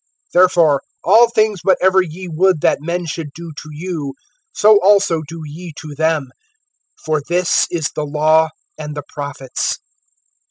[0.33, 4.15] (12)Therefore all things whatever ye would that men should do to you,
[4.51, 6.29] so also do ye to them;
[7.05, 9.77] for this is the law and the prophets.